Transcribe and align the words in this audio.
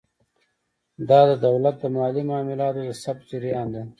دا 1.09 1.19
د 1.29 1.31
دولت 1.45 1.75
د 1.79 1.85
مالي 1.95 2.21
معاملاتو 2.29 2.81
د 2.87 2.89
ثبت 3.03 3.23
جریان 3.31 3.67
دی. 3.73 3.83